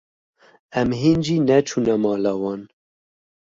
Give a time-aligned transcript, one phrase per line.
[0.79, 2.61] Em hîn jî neçûne mala wan.